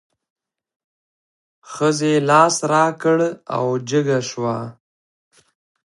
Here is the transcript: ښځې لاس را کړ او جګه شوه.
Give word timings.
ښځې 1.71 2.13
لاس 2.29 2.55
را 2.71 2.85
کړ 3.01 3.17
او 3.55 3.65
جګه 3.89 4.19
شوه. 4.29 4.57